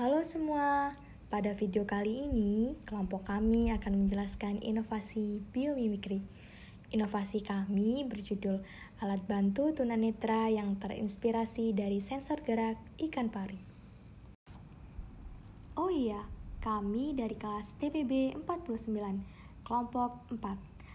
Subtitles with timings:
[0.00, 0.96] Halo semua,
[1.28, 6.24] pada video kali ini kelompok kami akan menjelaskan inovasi biomimikri.
[6.96, 8.64] Inovasi kami berjudul
[9.04, 13.60] alat bantu tunanetra yang terinspirasi dari sensor gerak ikan pari.
[15.76, 16.24] Oh iya,
[16.64, 18.96] kami dari kelas TPB 49,
[19.60, 20.40] kelompok 4.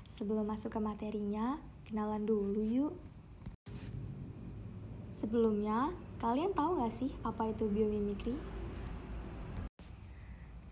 [0.10, 2.98] Sebelum masuk ke materinya, kenalan dulu yuk.
[5.14, 8.58] Sebelumnya, kalian tahu gak sih apa itu biomimikri?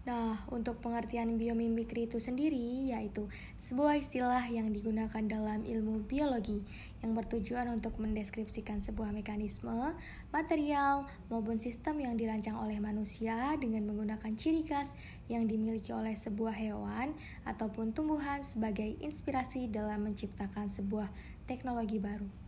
[0.06, 3.26] Nah, untuk pengertian biomimikri itu sendiri yaitu
[3.58, 6.62] sebuah istilah yang digunakan dalam ilmu biologi
[7.02, 9.98] yang bertujuan untuk mendeskripsikan sebuah mekanisme,
[10.30, 14.94] material, maupun sistem yang dirancang oleh manusia dengan menggunakan ciri khas
[15.26, 17.18] yang dimiliki oleh sebuah hewan
[17.50, 21.10] ataupun tumbuhan sebagai inspirasi dalam menciptakan sebuah
[21.50, 22.45] teknologi baru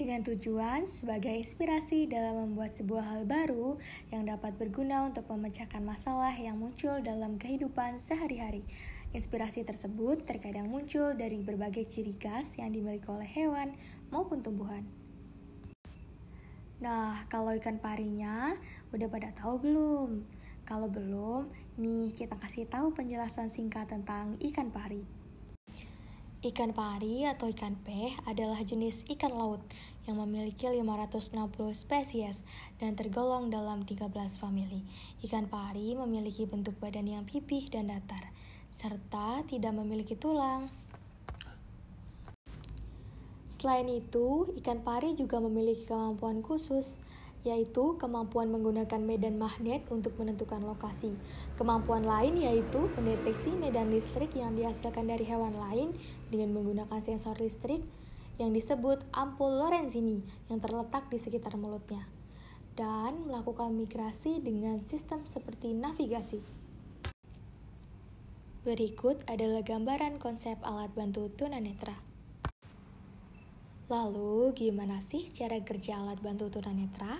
[0.00, 3.76] dengan tujuan sebagai inspirasi dalam membuat sebuah hal baru
[4.08, 8.64] yang dapat berguna untuk memecahkan masalah yang muncul dalam kehidupan sehari-hari.
[9.12, 13.76] Inspirasi tersebut terkadang muncul dari berbagai ciri khas yang dimiliki oleh hewan
[14.08, 14.88] maupun tumbuhan.
[16.80, 18.56] Nah, kalau ikan parinya
[18.96, 20.24] udah pada tahu belum?
[20.64, 25.19] Kalau belum, nih kita kasih tahu penjelasan singkat tentang ikan pari.
[26.40, 29.60] Ikan pari atau ikan peh adalah jenis ikan laut
[30.08, 31.36] yang memiliki 560
[31.76, 32.48] spesies
[32.80, 34.08] dan tergolong dalam 13
[34.40, 34.80] famili.
[35.20, 38.32] Ikan pari memiliki bentuk badan yang pipih dan datar,
[38.72, 40.72] serta tidak memiliki tulang.
[43.44, 47.04] Selain itu, ikan pari juga memiliki kemampuan khusus,
[47.40, 51.16] yaitu kemampuan menggunakan medan magnet untuk menentukan lokasi.
[51.56, 55.96] Kemampuan lain yaitu mendeteksi medan listrik yang dihasilkan dari hewan lain
[56.28, 57.80] dengan menggunakan sensor listrik
[58.40, 62.08] yang disebut ampul Lorenzini yang terletak di sekitar mulutnya
[62.72, 66.40] dan melakukan migrasi dengan sistem seperti navigasi.
[68.60, 72.09] Berikut adalah gambaran konsep alat bantu tunanetra.
[73.90, 77.18] Lalu, gimana sih cara kerja alat bantu tunanetra?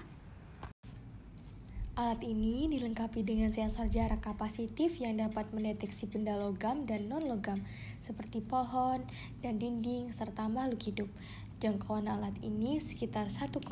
[1.98, 7.58] Alat ini dilengkapi dengan sensor jarak kapasitif yang dapat mendeteksi benda logam dan non-logam,
[7.98, 9.02] seperti pohon
[9.42, 11.10] dan dinding, serta makhluk hidup.
[11.58, 13.66] Jangkauan alat ini sekitar 1,6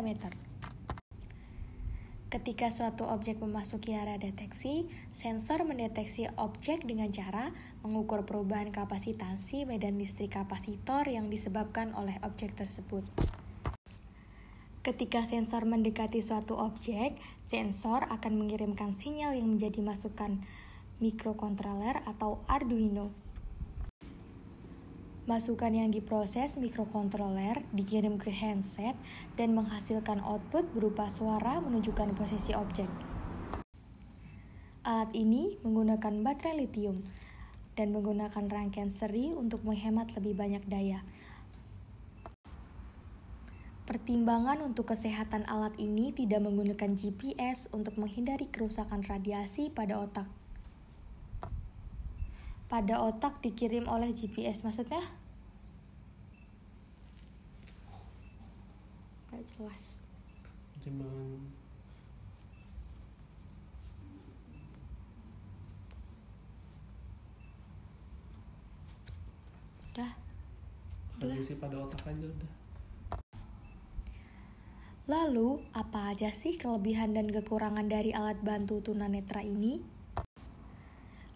[0.00, 0.32] meter.
[2.30, 7.50] Ketika suatu objek memasuki area deteksi, sensor mendeteksi objek dengan cara
[7.82, 13.02] mengukur perubahan kapasitansi medan listrik kapasitor yang disebabkan oleh objek tersebut.
[14.86, 17.18] Ketika sensor mendekati suatu objek,
[17.50, 20.38] sensor akan mengirimkan sinyal yang menjadi masukan
[21.02, 23.10] mikrokontroler atau Arduino.
[25.30, 28.98] Masukan yang diproses mikrokontroler dikirim ke handset
[29.38, 32.90] dan menghasilkan output berupa suara menunjukkan posisi objek.
[34.82, 37.06] Alat ini menggunakan baterai lithium
[37.78, 40.98] dan menggunakan rangkaian seri untuk menghemat lebih banyak daya.
[43.86, 50.26] Pertimbangan untuk kesehatan alat ini tidak menggunakan GPS untuk menghindari kerusakan radiasi pada otak.
[52.66, 55.19] Pada otak dikirim oleh GPS maksudnya?
[59.40, 60.04] Gak jelas.
[60.76, 61.40] pertimbangan
[69.96, 70.12] Udah.
[71.24, 72.52] Radiasi pada otak aja udah
[75.08, 79.80] Lalu, apa aja sih kelebihan dan kekurangan dari alat bantu tunanetra ini?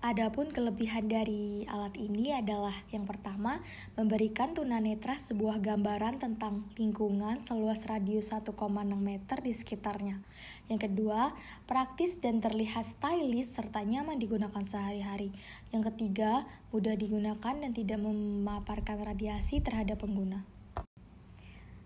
[0.05, 3.65] Adapun kelebihan dari alat ini adalah yang pertama,
[3.97, 8.53] memberikan tunanetra sebuah gambaran tentang lingkungan seluas radius 1,6
[9.01, 10.21] meter di sekitarnya.
[10.69, 11.33] Yang kedua,
[11.65, 15.33] praktis dan terlihat stylish serta nyaman digunakan sehari-hari.
[15.73, 20.45] Yang ketiga, mudah digunakan dan tidak memaparkan radiasi terhadap pengguna.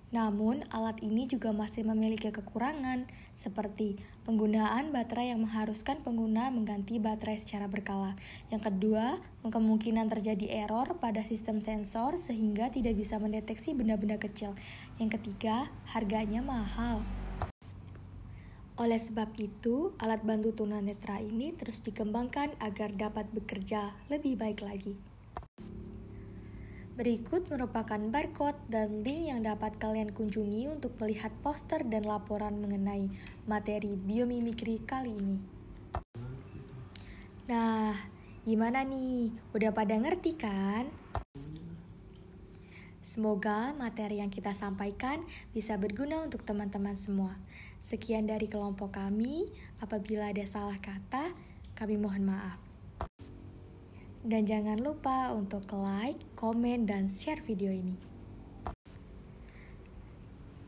[0.09, 3.05] Namun, alat ini juga masih memiliki kekurangan,
[3.37, 8.17] seperti penggunaan baterai yang mengharuskan pengguna mengganti baterai secara berkala.
[8.49, 14.57] Yang kedua, kemungkinan terjadi error pada sistem sensor sehingga tidak bisa mendeteksi benda-benda kecil.
[14.97, 17.05] Yang ketiga, harganya mahal.
[18.81, 25.18] Oleh sebab itu, alat bantu tunanetra ini terus dikembangkan agar dapat bekerja lebih baik lagi.
[26.99, 33.07] Berikut merupakan barcode dan link yang dapat kalian kunjungi untuk melihat poster dan laporan mengenai
[33.47, 35.39] materi biomimikri kali ini.
[37.47, 37.95] Nah,
[38.43, 39.31] gimana nih?
[39.55, 40.91] Udah pada ngerti kan?
[42.99, 45.23] Semoga materi yang kita sampaikan
[45.55, 47.39] bisa berguna untuk teman-teman semua.
[47.79, 49.47] Sekian dari kelompok kami.
[49.79, 51.31] Apabila ada salah kata,
[51.79, 52.68] kami mohon maaf.
[54.29, 57.97] Dan jangan lupa untuk like, komen, dan share video ini.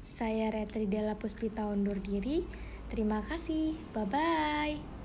[0.01, 2.41] Saya Retri Della Puspita undur diri.
[2.89, 3.77] Terima kasih.
[3.93, 5.00] Bye-bye.